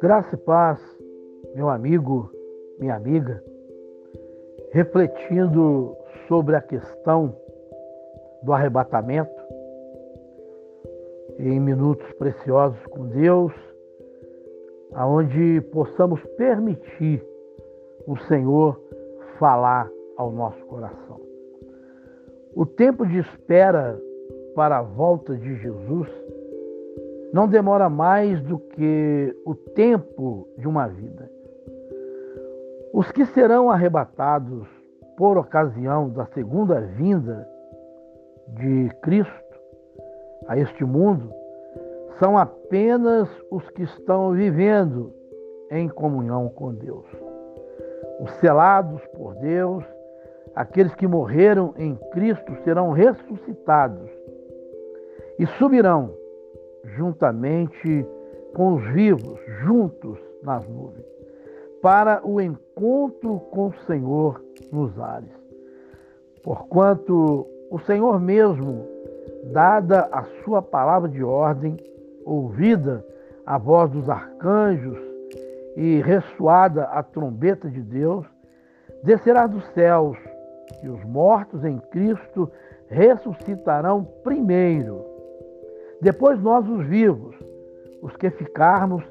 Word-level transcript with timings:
Graça 0.00 0.34
e 0.34 0.38
paz, 0.38 0.80
meu 1.54 1.68
amigo, 1.68 2.30
minha 2.78 2.96
amiga, 2.96 3.42
refletindo 4.72 5.94
sobre 6.26 6.56
a 6.56 6.62
questão 6.62 7.36
do 8.42 8.52
arrebatamento, 8.52 9.30
em 11.38 11.60
minutos 11.60 12.10
preciosos 12.14 12.84
com 12.86 13.06
Deus, 13.08 13.52
aonde 14.94 15.60
possamos 15.72 16.22
permitir 16.36 17.22
o 18.06 18.16
Senhor 18.28 18.80
falar 19.38 19.90
ao 20.16 20.32
nosso 20.32 20.64
coração. 20.66 21.29
O 22.54 22.66
tempo 22.66 23.06
de 23.06 23.18
espera 23.18 24.00
para 24.54 24.78
a 24.78 24.82
volta 24.82 25.36
de 25.36 25.56
Jesus 25.56 26.08
não 27.32 27.46
demora 27.46 27.88
mais 27.88 28.40
do 28.42 28.58
que 28.58 29.36
o 29.44 29.54
tempo 29.54 30.48
de 30.58 30.66
uma 30.66 30.88
vida. 30.88 31.30
Os 32.92 33.10
que 33.12 33.24
serão 33.26 33.70
arrebatados 33.70 34.66
por 35.16 35.38
ocasião 35.38 36.08
da 36.10 36.26
segunda 36.26 36.80
vinda 36.80 37.48
de 38.48 38.90
Cristo 39.02 39.60
a 40.48 40.58
este 40.58 40.84
mundo 40.84 41.32
são 42.18 42.36
apenas 42.36 43.28
os 43.50 43.68
que 43.70 43.82
estão 43.82 44.32
vivendo 44.32 45.12
em 45.70 45.88
comunhão 45.88 46.48
com 46.48 46.74
Deus. 46.74 47.06
Os 48.20 48.32
selados 48.32 49.00
por 49.16 49.34
Deus, 49.36 49.84
aqueles 50.54 50.94
que 50.94 51.06
morreram 51.06 51.74
em 51.76 51.96
Cristo 52.12 52.54
serão 52.64 52.90
ressuscitados 52.90 54.10
e 55.38 55.46
subirão 55.58 56.12
juntamente 56.96 58.06
com 58.54 58.74
os 58.74 58.84
vivos, 58.92 59.38
juntos 59.62 60.18
nas 60.42 60.66
nuvens, 60.68 61.04
para 61.80 62.20
o 62.26 62.40
encontro 62.40 63.40
com 63.50 63.68
o 63.68 63.74
Senhor 63.86 64.42
nos 64.72 64.98
ares. 64.98 65.30
Porquanto 66.42 67.46
o 67.70 67.78
Senhor 67.80 68.20
mesmo, 68.20 68.86
dada 69.52 70.08
a 70.12 70.24
sua 70.44 70.60
palavra 70.60 71.08
de 71.08 71.22
ordem, 71.22 71.76
ouvida 72.24 73.04
a 73.46 73.58
voz 73.58 73.90
dos 73.90 74.08
arcanjos 74.08 74.98
e 75.76 76.00
ressoada 76.00 76.84
a 76.84 77.02
trombeta 77.02 77.68
de 77.68 77.80
Deus, 77.80 78.26
descerá 79.02 79.46
dos 79.46 79.64
céus 79.72 80.18
e 80.82 80.88
os 80.88 81.02
mortos 81.04 81.64
em 81.64 81.78
Cristo 81.90 82.50
ressuscitarão 82.88 84.04
primeiro. 84.24 85.04
Depois 86.00 86.40
nós, 86.40 86.66
os 86.68 86.84
vivos, 86.86 87.36
os 88.02 88.16
que 88.16 88.30
ficarmos, 88.30 89.04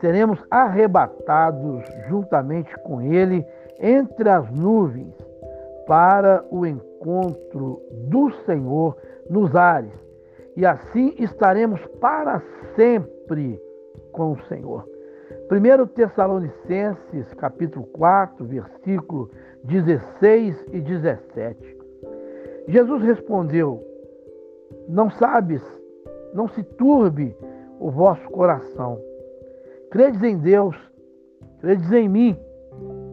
seremos 0.00 0.44
arrebatados 0.50 1.84
juntamente 2.08 2.74
com 2.78 3.00
Ele 3.00 3.46
entre 3.78 4.28
as 4.28 4.50
nuvens 4.50 5.14
para 5.86 6.44
o 6.50 6.66
encontro 6.66 7.80
do 8.08 8.30
Senhor 8.44 8.96
nos 9.30 9.54
ares. 9.54 9.92
E 10.56 10.66
assim 10.66 11.14
estaremos 11.18 11.80
para 12.00 12.42
sempre 12.76 13.60
com 14.12 14.32
o 14.32 14.42
Senhor. 14.48 14.86
1 15.50 15.86
Tessalonicenses, 15.88 17.32
capítulo 17.34 17.86
4, 17.86 18.44
versículo 18.44 19.30
16 19.64 20.66
e 20.72 20.80
17. 20.80 21.76
Jesus 22.68 23.02
respondeu: 23.02 23.82
Não 24.88 25.10
sabes 25.10 25.62
não 26.32 26.48
se 26.48 26.62
turbe 26.62 27.36
o 27.78 27.90
vosso 27.90 28.22
coração. 28.30 28.98
Credes 29.90 30.22
em 30.22 30.38
Deus, 30.38 30.76
credes 31.60 31.90
em 31.92 32.08
mim. 32.08 32.38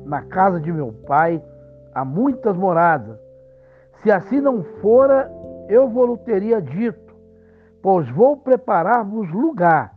Na 0.05 0.21
casa 0.23 0.59
de 0.59 0.71
meu 0.71 0.93
pai 1.05 1.41
há 1.93 2.03
muitas 2.03 2.55
moradas. 2.55 3.19
Se 4.01 4.11
assim 4.11 4.39
não 4.39 4.63
fora, 4.81 5.29
eu 5.67 5.87
vou 5.89 6.17
teria 6.17 6.61
dito, 6.61 7.13
pois 7.81 8.09
vou 8.09 8.37
preparar-vos 8.37 9.29
lugar. 9.31 9.93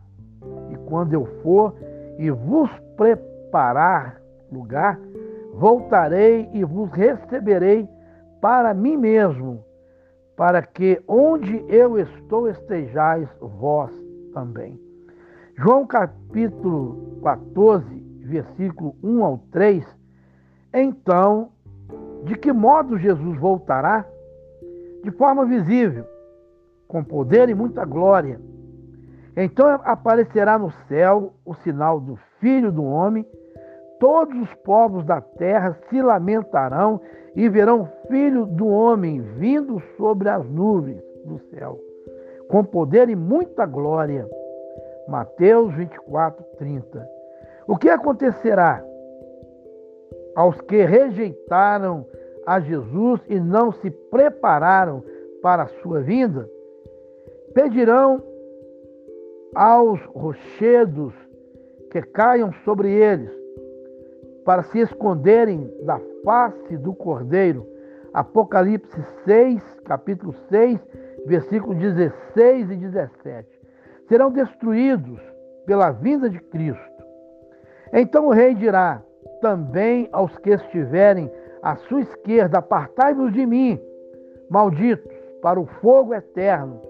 E 0.69 0.75
quando 0.89 1.13
eu 1.13 1.25
for 1.41 1.73
e 2.19 2.29
vos 2.29 2.69
preparar 2.97 4.21
lugar, 4.51 4.99
voltarei 5.53 6.49
e 6.53 6.63
vos 6.63 6.91
receberei 6.91 7.87
para 8.41 8.73
mim 8.73 8.97
mesmo 8.97 9.63
para 10.35 10.61
que 10.63 11.01
onde 11.07 11.63
eu 11.69 11.99
estou 11.99 12.49
estejais 12.49 13.29
vós 13.39 13.91
também. 14.33 14.79
João 15.55 15.85
capítulo 15.85 17.19
14, 17.23 17.85
versículo 18.25 18.95
1 19.03 19.23
ao 19.23 19.37
3. 19.51 19.85
Então, 20.73 21.51
de 22.23 22.35
que 22.35 22.51
modo 22.51 22.97
Jesus 22.97 23.37
voltará? 23.37 24.05
De 25.03 25.11
forma 25.11 25.45
visível, 25.45 26.05
com 26.87 27.03
poder 27.03 27.49
e 27.49 27.53
muita 27.53 27.85
glória. 27.85 28.39
Então 29.35 29.67
aparecerá 29.83 30.57
no 30.57 30.71
céu 30.87 31.33
o 31.45 31.53
sinal 31.55 31.99
do 31.99 32.17
Filho 32.39 32.71
do 32.71 32.83
Homem, 32.83 33.25
todos 33.99 34.35
os 34.41 34.53
povos 34.55 35.05
da 35.05 35.21
terra 35.21 35.77
se 35.89 36.01
lamentarão 36.01 36.99
e 37.35 37.49
verão 37.49 37.89
filho 38.07 38.45
do 38.45 38.67
homem 38.67 39.21
vindo 39.21 39.81
sobre 39.97 40.29
as 40.29 40.47
nuvens 40.49 41.01
do 41.25 41.39
céu, 41.49 41.79
com 42.49 42.63
poder 42.63 43.09
e 43.09 43.15
muita 43.15 43.65
glória. 43.65 44.27
Mateus 45.07 45.73
24, 45.73 46.43
30. 46.57 47.09
O 47.67 47.77
que 47.77 47.89
acontecerá 47.89 48.83
aos 50.35 50.59
que 50.61 50.83
rejeitaram 50.83 52.05
a 52.45 52.59
Jesus 52.59 53.21
e 53.27 53.39
não 53.39 53.71
se 53.71 53.89
prepararam 53.89 55.03
para 55.41 55.63
a 55.63 55.67
sua 55.81 56.01
vinda? 56.01 56.49
Pedirão 57.53 58.21
aos 59.55 60.01
rochedos 60.05 61.13
que 61.91 62.01
caiam 62.01 62.51
sobre 62.65 62.91
eles, 62.91 63.31
para 64.45 64.63
se 64.63 64.79
esconderem 64.79 65.71
da 65.83 65.99
face 66.23 66.77
do 66.77 66.93
Cordeiro. 66.93 67.67
Apocalipse 68.13 69.01
6, 69.25 69.61
capítulo 69.85 70.33
6, 70.49 70.79
versículos 71.25 71.77
16 71.77 72.71
e 72.71 72.75
17. 72.75 73.61
Serão 74.07 74.31
destruídos 74.31 75.19
pela 75.65 75.91
vinda 75.91 76.29
de 76.29 76.39
Cristo. 76.39 77.03
Então 77.91 78.27
o 78.27 78.31
rei 78.31 78.53
dirá 78.53 79.01
também 79.41 80.09
aos 80.11 80.37
que 80.37 80.51
estiverem 80.51 81.31
à 81.61 81.75
sua 81.75 82.01
esquerda: 82.01 82.59
Apartai-vos 82.59 83.33
de 83.33 83.45
mim, 83.45 83.79
malditos, 84.49 85.11
para 85.41 85.59
o 85.59 85.65
fogo 85.65 86.13
eterno, 86.13 86.81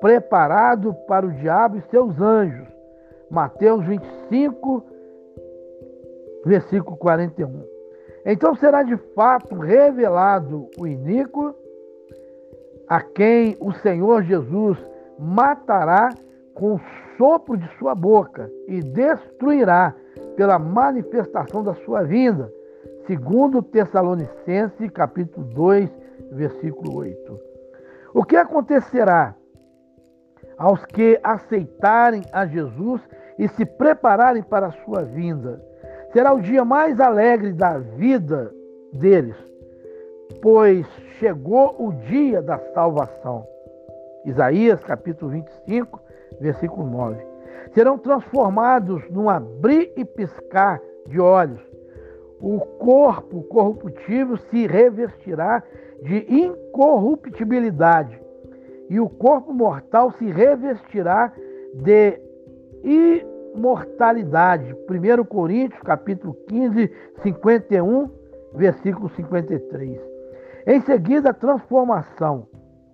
preparado 0.00 0.94
para 1.06 1.26
o 1.26 1.32
diabo 1.32 1.76
e 1.76 1.82
seus 1.82 2.20
anjos. 2.20 2.68
Mateus 3.30 3.84
25, 3.86 4.84
versículo 6.44 6.96
41. 6.96 7.64
Então 8.24 8.54
será 8.54 8.82
de 8.82 8.96
fato 9.14 9.54
revelado 9.56 10.68
o 10.78 10.86
iníquo, 10.86 11.54
a 12.88 13.00
quem 13.00 13.56
o 13.60 13.72
Senhor 13.72 14.22
Jesus 14.22 14.78
matará 15.18 16.10
com 16.54 16.74
o 16.74 16.80
sopro 17.16 17.56
de 17.56 17.68
sua 17.78 17.94
boca 17.94 18.50
e 18.66 18.80
destruirá 18.80 19.94
pela 20.36 20.58
manifestação 20.58 21.62
da 21.62 21.74
sua 21.74 22.02
vinda, 22.02 22.52
segundo 23.06 23.62
Tessalonicenses 23.62 24.90
capítulo 24.90 25.46
2, 25.46 25.90
versículo 26.32 26.96
8. 26.96 27.40
O 28.14 28.24
que 28.24 28.36
acontecerá 28.36 29.34
aos 30.58 30.84
que 30.86 31.18
aceitarem 31.22 32.22
a 32.32 32.44
Jesus 32.46 33.00
e 33.38 33.48
se 33.48 33.64
prepararem 33.64 34.42
para 34.42 34.66
a 34.66 34.72
sua 34.84 35.02
vinda? 35.02 35.69
Será 36.12 36.32
o 36.34 36.40
dia 36.40 36.64
mais 36.64 36.98
alegre 36.98 37.52
da 37.52 37.78
vida 37.78 38.52
deles, 38.92 39.36
pois 40.42 40.84
chegou 41.18 41.76
o 41.78 41.92
dia 41.92 42.42
da 42.42 42.58
salvação. 42.74 43.46
Isaías 44.24 44.82
capítulo 44.82 45.30
25, 45.30 46.00
versículo 46.40 46.84
9. 46.90 47.24
Serão 47.74 47.96
transformados 47.96 49.08
num 49.08 49.30
abrir 49.30 49.92
e 49.96 50.04
piscar 50.04 50.80
de 51.06 51.20
olhos. 51.20 51.60
O 52.40 52.58
corpo 52.58 53.44
corruptível 53.44 54.36
se 54.50 54.66
revestirá 54.66 55.62
de 56.02 56.26
incorruptibilidade, 56.28 58.20
e 58.88 58.98
o 58.98 59.08
corpo 59.08 59.52
mortal 59.52 60.10
se 60.12 60.24
revestirá 60.24 61.32
de 61.74 62.18
mortalidade. 63.54 64.74
1 64.88 65.24
Coríntios, 65.24 65.80
capítulo 65.82 66.34
15, 66.48 66.90
51, 67.22 68.10
versículo 68.54 69.08
53. 69.10 70.00
Em 70.66 70.80
seguida, 70.82 71.30
a 71.30 71.34
transformação. 71.34 72.46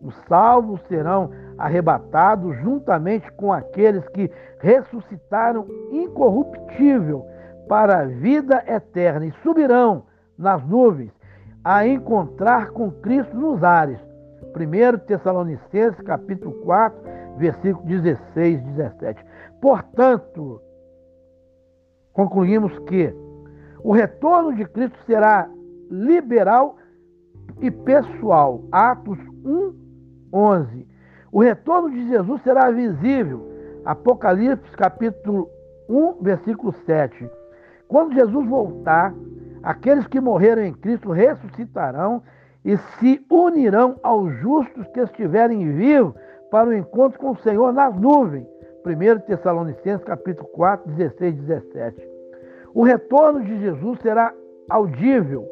Os 0.02 0.14
salvos 0.28 0.80
serão 0.88 1.30
arrebatados 1.58 2.56
juntamente 2.58 3.30
com 3.32 3.52
aqueles 3.52 4.06
que 4.10 4.30
ressuscitaram 4.60 5.66
incorruptível 5.90 7.26
para 7.68 8.00
a 8.00 8.04
vida 8.04 8.62
eterna 8.66 9.26
e 9.26 9.32
subirão 9.42 10.04
nas 10.38 10.64
nuvens 10.66 11.12
a 11.64 11.86
encontrar 11.86 12.70
com 12.70 12.90
Cristo 12.90 13.36
nos 13.36 13.64
ares. 13.64 13.98
1 14.54 14.98
Tessalonicenses 15.06 16.00
capítulo 16.02 16.52
4, 16.62 17.15
versículo 17.36 17.86
16 17.86 18.58
e 18.58 18.62
17. 18.62 19.24
Portanto, 19.60 20.60
concluímos 22.12 22.78
que 22.80 23.14
o 23.82 23.92
retorno 23.92 24.54
de 24.54 24.64
Cristo 24.66 24.98
será 25.06 25.48
liberal 25.90 26.76
e 27.60 27.70
pessoal. 27.70 28.62
Atos 28.72 29.18
1, 29.44 29.74
11. 30.32 30.88
O 31.30 31.40
retorno 31.40 31.90
de 31.90 32.08
Jesus 32.08 32.42
será 32.42 32.70
visível. 32.70 33.46
Apocalipse 33.84 34.70
capítulo 34.72 35.48
1, 35.88 36.22
versículo 36.22 36.72
7. 36.84 37.30
Quando 37.86 38.14
Jesus 38.14 38.48
voltar, 38.48 39.14
aqueles 39.62 40.06
que 40.08 40.20
morreram 40.20 40.62
em 40.62 40.72
Cristo 40.72 41.12
ressuscitarão 41.12 42.22
e 42.64 42.76
se 42.76 43.24
unirão 43.30 44.00
aos 44.02 44.34
justos 44.38 44.88
que 44.88 45.00
estiverem 45.00 45.72
vivos 45.72 46.14
para 46.50 46.68
o 46.68 46.74
encontro 46.74 47.18
com 47.18 47.30
o 47.30 47.36
Senhor 47.38 47.72
nas 47.72 47.94
nuvens. 47.96 48.46
1 48.84 49.20
Tessalonicenses 49.26 50.04
capítulo 50.04 50.48
4, 50.48 50.92
16 50.92 51.34
e 51.34 51.40
17. 51.42 52.08
O 52.72 52.84
retorno 52.84 53.42
de 53.42 53.58
Jesus 53.58 53.98
será 54.00 54.32
audível. 54.68 55.44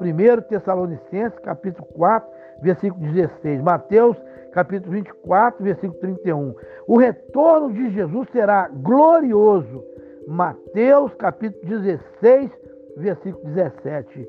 1 0.00 0.42
Tessalonicenses 0.48 1.38
capítulo 1.40 1.86
4, 1.94 2.28
versículo 2.62 3.12
16. 3.12 3.62
Mateus 3.62 4.16
capítulo 4.52 4.92
24, 4.92 5.62
versículo 5.62 6.00
31. 6.00 6.54
O 6.86 6.96
retorno 6.96 7.72
de 7.72 7.90
Jesus 7.90 8.28
será 8.30 8.68
glorioso. 8.68 9.84
Mateus 10.26 11.14
capítulo 11.14 11.80
16, 11.80 12.50
versículo 12.96 13.44
17. 13.52 14.28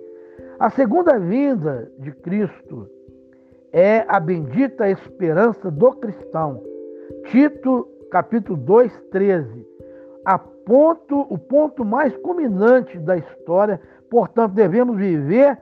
A 0.59 0.69
segunda 0.69 1.17
vinda 1.17 1.89
de 1.99 2.11
Cristo 2.11 2.89
é 3.75 4.05
a 4.07 4.21
bendita 4.21 4.89
esperança 4.89 5.69
do 5.69 5.91
cristão. 5.97 6.63
Tito 7.25 7.85
capítulo 8.09 8.57
2, 8.57 9.01
13. 9.11 9.67
A 10.23 10.39
ponto, 10.39 11.27
o 11.29 11.37
ponto 11.37 11.83
mais 11.83 12.15
culminante 12.19 12.97
da 12.97 13.17
história, 13.17 13.81
portanto, 14.09 14.53
devemos 14.53 14.95
viver 14.95 15.57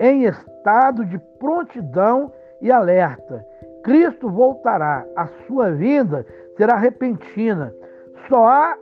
em 0.00 0.24
estado 0.24 1.04
de 1.04 1.20
prontidão 1.38 2.32
e 2.60 2.68
alerta. 2.72 3.46
Cristo 3.84 4.28
voltará, 4.28 5.06
a 5.14 5.28
sua 5.46 5.70
vinda 5.70 6.26
será 6.56 6.74
repentina. 6.74 7.72
Só 8.28 8.44
há 8.44 8.76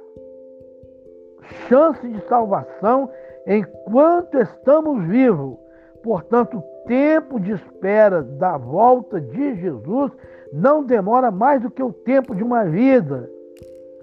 chance 1.68 2.08
de 2.08 2.26
salvação 2.26 3.10
enquanto 3.46 4.38
estamos 4.38 5.04
vivos. 5.04 5.58
Portanto, 6.02 6.64
tempo 6.86 7.38
de 7.38 7.52
espera 7.52 8.22
da 8.22 8.56
volta 8.56 9.20
de 9.20 9.54
Jesus 9.56 10.12
não 10.52 10.84
demora 10.84 11.30
mais 11.30 11.62
do 11.62 11.70
que 11.70 11.82
o 11.82 11.92
tempo 11.92 12.34
de 12.34 12.42
uma 12.42 12.64
vida. 12.64 13.30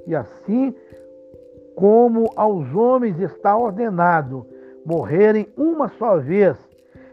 E 0.05 0.15
assim 0.15 0.73
como 1.75 2.31
aos 2.35 2.73
homens 2.73 3.19
está 3.19 3.55
ordenado 3.57 4.45
morrerem 4.85 5.47
uma 5.57 5.89
só 5.89 6.17
vez, 6.17 6.57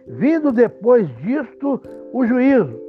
vindo 0.06 0.52
depois 0.52 1.08
disto 1.16 1.80
o 2.12 2.24
juízo. 2.24 2.80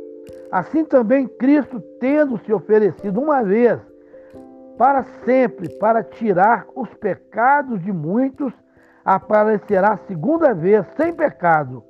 Assim 0.52 0.86
também 0.86 1.28
Cristo, 1.28 1.82
tendo 2.00 2.38
se 2.38 2.54
oferecido 2.54 3.20
uma 3.20 3.44
vez, 3.44 3.80
para 4.78 5.04
sempre, 5.26 5.70
para 5.78 6.04
tirar 6.04 6.68
os 6.76 6.94
pecados 6.94 7.82
de 7.82 7.92
muitos, 7.92 8.54
aparecerá 9.04 9.98
segunda 10.08 10.54
vez 10.54 10.86
sem 10.96 11.14
pecado 11.14 11.84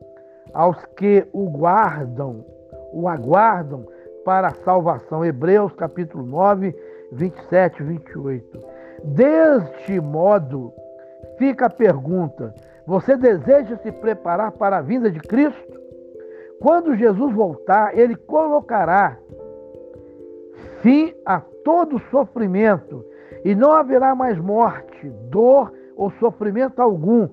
aos 0.55 0.83
que 0.95 1.27
o 1.33 1.49
guardam, 1.49 2.45
o 2.93 3.09
aguardam 3.09 3.85
para 4.23 4.47
a 4.47 4.55
salvação. 4.63 5.23
Hebreus 5.23 5.73
capítulo 5.73 6.25
9, 6.25 6.73
27 7.11 7.81
e 7.81 7.85
28. 7.85 8.59
Deste 9.03 9.99
modo, 9.99 10.73
fica 11.37 11.65
a 11.65 11.69
pergunta: 11.69 12.55
você 12.87 13.17
deseja 13.17 13.75
se 13.77 13.91
preparar 13.91 14.53
para 14.53 14.77
a 14.77 14.81
vinda 14.81 15.11
de 15.11 15.19
Cristo? 15.19 15.79
Quando 16.61 16.95
Jesus 16.95 17.33
voltar, 17.33 17.95
ele 17.97 18.15
colocará 18.15 19.17
fim 20.81 21.13
a 21.25 21.41
todo 21.65 21.99
sofrimento 22.09 23.03
e 23.43 23.53
não 23.53 23.73
haverá 23.73 24.15
mais 24.15 24.37
morte, 24.39 25.09
dor 25.29 25.73
ou 25.97 26.09
sofrimento 26.11 26.81
algum. 26.81 27.27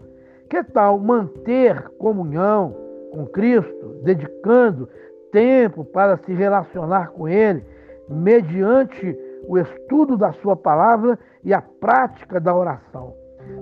Que 0.50 0.62
tal 0.64 0.98
manter 0.98 1.88
comunhão 1.98 2.81
com 3.12 3.26
Cristo, 3.26 4.00
dedicando 4.02 4.88
tempo 5.30 5.84
para 5.84 6.16
se 6.16 6.32
relacionar 6.32 7.10
com 7.12 7.28
Ele, 7.28 7.64
mediante 8.08 9.16
o 9.46 9.58
estudo 9.58 10.16
da 10.16 10.32
Sua 10.34 10.56
palavra 10.56 11.18
e 11.44 11.52
a 11.52 11.60
prática 11.60 12.40
da 12.40 12.54
oração. 12.54 13.14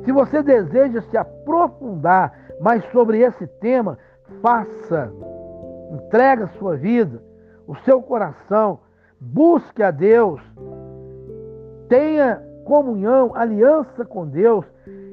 Se 0.05 0.12
você 0.12 0.43
deseja 0.43 1.02
se 1.02 1.17
aprofundar 1.17 2.32
mais 2.61 2.85
sobre 2.93 3.20
esse 3.20 3.47
tema, 3.47 3.99
faça, 4.41 5.12
entregue 5.93 6.44
a 6.44 6.49
sua 6.58 6.76
vida, 6.76 7.23
o 7.67 7.75
seu 7.79 8.00
coração, 8.02 8.81
busque 9.19 9.82
a 9.82 9.91
Deus, 9.91 10.41
tenha 11.88 12.43
comunhão, 12.64 13.32
aliança 13.35 14.05
com 14.05 14.26
Deus 14.26 14.64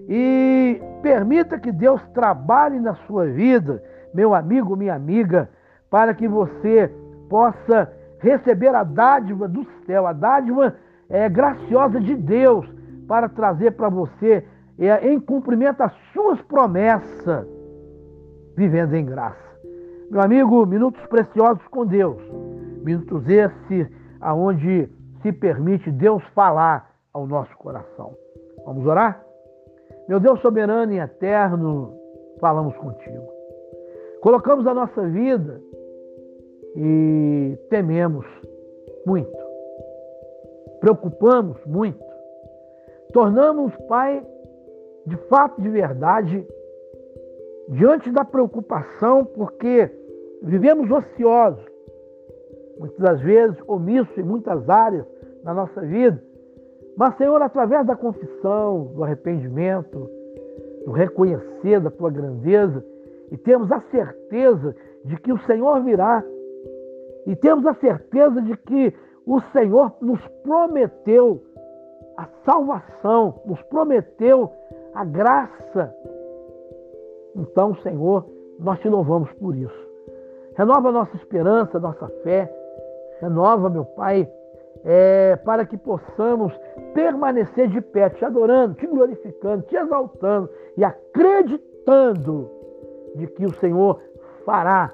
e 0.10 0.82
permita 1.02 1.60
que 1.60 1.72
Deus 1.72 2.02
trabalhe 2.14 2.80
na 2.80 2.96
sua 3.08 3.26
vida, 3.26 3.82
meu 4.18 4.34
amigo, 4.34 4.76
minha 4.76 4.96
amiga, 4.96 5.48
para 5.92 6.12
que 6.16 6.28
você 6.28 6.92
possa 7.30 7.94
receber 8.20 8.74
a 8.74 8.84
dádiva 8.84 9.48
do 9.48 9.64
céu, 9.86 10.08
a 10.08 10.12
dádiva 10.12 10.74
é, 11.08 11.30
graciosa 11.30 12.00
de 12.00 12.16
Deus, 12.16 12.68
para 13.08 13.30
trazer 13.30 13.74
para 13.74 13.90
você, 13.90 14.44
é, 14.80 15.08
em 15.08 15.20
cumprimento 15.20 15.82
as 15.82 15.94
suas 16.14 16.42
promessas, 16.42 17.48
vivendo 18.56 18.96
em 18.96 19.06
graça. 19.06 19.38
Meu 20.10 20.20
amigo, 20.20 20.66
minutos 20.66 21.06
preciosos 21.06 21.66
com 21.68 21.86
Deus, 21.86 22.20
minutos 22.84 23.24
esses 23.30 23.88
aonde 24.20 24.90
se 25.22 25.32
permite 25.32 25.92
Deus 25.92 26.24
falar 26.34 26.90
ao 27.14 27.28
nosso 27.28 27.56
coração. 27.58 28.16
Vamos 28.66 28.84
orar? 28.88 29.24
Meu 30.10 30.20
Deus 30.20 30.42
soberano 30.42 30.92
e 30.92 30.98
eterno, 30.98 31.94
falamos 32.42 32.76
contigo. 32.78 33.37
Colocamos 34.22 34.66
a 34.66 34.74
nossa 34.74 35.08
vida 35.08 35.62
e 36.76 37.58
tememos 37.70 38.26
muito, 39.06 39.38
preocupamos 40.80 41.58
muito, 41.66 42.04
tornamos, 43.14 43.76
Pai, 43.88 44.26
de 45.06 45.16
fato, 45.30 45.62
de 45.62 45.70
verdade, 45.70 46.46
diante 47.70 48.12
da 48.12 48.26
preocupação, 48.26 49.24
porque 49.24 49.90
vivemos 50.42 50.90
ociosos, 50.92 51.64
muitas 52.80 53.00
das 53.00 53.22
vezes 53.22 53.58
omissos 53.68 54.18
em 54.18 54.24
muitas 54.24 54.70
áreas 54.70 55.06
da 55.44 55.54
nossa 55.54 55.82
vida. 55.82 56.22
Mas, 56.96 57.16
Senhor, 57.18 57.42
através 57.42 57.86
da 57.86 57.96
confissão, 57.96 58.92
do 58.96 59.04
arrependimento, 59.04 60.10
do 60.86 60.92
reconhecer 60.92 61.80
da 61.80 61.92
tua 61.92 62.10
grandeza, 62.10 62.84
e 63.32 63.38
temos 63.38 63.72
a 63.72 63.82
certeza 63.92 64.76
de 65.04 65.18
que 65.18 65.32
o 65.32 65.40
Senhor 65.40 65.82
virá 65.84 66.24
e 67.26 67.36
temos 67.36 67.66
a 67.66 67.74
certeza 67.74 68.42
de 68.42 68.56
que 68.56 68.94
o 69.26 69.42
Senhor 69.52 69.94
nos 70.02 70.26
prometeu 70.44 71.42
a 72.16 72.26
salvação, 72.46 73.42
nos 73.46 73.62
prometeu 73.64 74.52
a 74.94 75.04
graça. 75.04 75.94
Então, 77.36 77.76
Senhor, 77.84 78.26
nós 78.58 78.80
te 78.80 78.88
louvamos 78.88 79.32
por 79.34 79.56
isso. 79.56 79.88
Renova 80.56 80.92
nossa 80.92 81.16
esperança, 81.18 81.80
nossa 81.80 82.08
fé. 82.24 82.52
Renova, 83.20 83.70
meu 83.70 83.86
Pai, 83.86 84.28
é, 84.86 85.36
para 85.36 85.66
que 85.66 85.78
possamos 85.78 86.58
permanecer 86.94 87.68
de 87.68 87.82
pé, 87.82 88.10
te 88.10 88.24
adorando, 88.24 88.76
te 88.76 88.88
glorificando, 88.88 89.64
te 89.64 89.76
exaltando 89.76 90.50
e 90.78 90.84
acreditando 90.84 92.50
de 93.16 93.28
que 93.28 93.46
o 93.46 93.54
Senhor 93.56 94.00
fará 94.46 94.94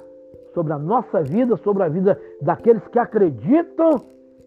sobre 0.53 0.73
a 0.73 0.77
nossa 0.77 1.21
vida, 1.21 1.57
sobre 1.57 1.83
a 1.83 1.89
vida 1.89 2.19
daqueles 2.41 2.87
que 2.87 2.99
acreditam, 2.99 4.01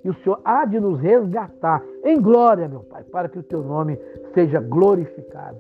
e 0.05 0.11
o 0.11 0.15
Senhor 0.15 0.41
há 0.45 0.65
de 0.65 0.79
nos 0.79 1.01
resgatar 1.01 1.83
em 2.05 2.21
glória, 2.21 2.69
meu 2.69 2.81
Pai, 2.81 3.03
para 3.05 3.29
que 3.29 3.39
o 3.39 3.43
teu 3.43 3.63
nome 3.63 3.99
seja 4.35 4.61
glorificado. 4.61 5.59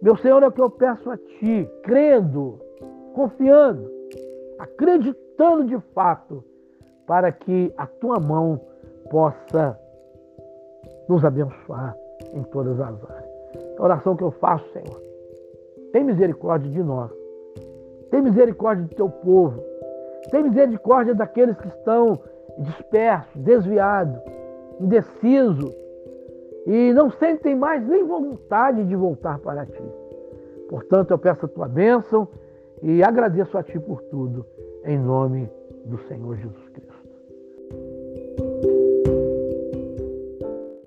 Meu 0.00 0.16
Senhor, 0.16 0.40
é 0.42 0.46
o 0.46 0.52
que 0.52 0.62
eu 0.62 0.70
peço 0.70 1.10
a 1.10 1.16
Ti, 1.16 1.68
crendo, 1.82 2.60
confiando, 3.14 3.90
acreditando 4.58 5.64
de 5.64 5.80
fato 5.92 6.44
para 7.08 7.32
que 7.32 7.72
a 7.76 7.86
tua 7.86 8.20
mão 8.20 8.60
possa 9.10 9.76
nos 11.08 11.24
abençoar 11.24 11.96
em 12.32 12.42
todas 12.44 12.78
as 12.80 13.10
áreas. 13.10 13.30
A 13.78 13.82
oração 13.82 14.14
que 14.14 14.22
eu 14.22 14.30
faço, 14.30 14.64
Senhor, 14.72 15.02
tem 15.92 16.04
misericórdia 16.04 16.70
de 16.70 16.82
nós. 16.82 17.10
Tem 18.10 18.22
misericórdia 18.22 18.84
do 18.84 18.94
teu 18.94 19.08
povo. 19.08 19.62
Tem 20.30 20.42
misericórdia 20.42 21.14
daqueles 21.14 21.56
que 21.56 21.68
estão 21.68 22.20
dispersos, 22.58 23.36
desviados, 23.36 24.20
indecisos 24.80 25.74
e 26.66 26.92
não 26.92 27.10
sentem 27.10 27.54
mais 27.54 27.86
nem 27.86 28.04
vontade 28.04 28.84
de 28.84 28.94
voltar 28.94 29.38
para 29.38 29.64
ti. 29.64 29.82
Portanto, 30.68 31.12
eu 31.12 31.18
peço 31.18 31.46
a 31.46 31.48
tua 31.48 31.68
bênção 31.68 32.28
e 32.82 33.02
agradeço 33.02 33.56
a 33.56 33.62
ti 33.62 33.78
por 33.80 34.02
tudo, 34.02 34.44
em 34.84 34.98
nome 34.98 35.50
do 35.86 35.98
Senhor 36.00 36.36
Jesus 36.36 36.68
Cristo. 36.68 36.87